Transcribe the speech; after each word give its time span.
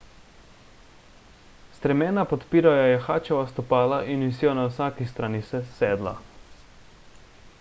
stremena 1.79 2.23
podpirajo 2.31 2.79
jahačeva 2.91 3.43
stopala 3.51 4.01
in 4.15 4.25
visijo 4.29 4.55
na 4.61 4.63
vsaki 4.71 5.07
strani 5.13 5.43
sedla 5.51 6.15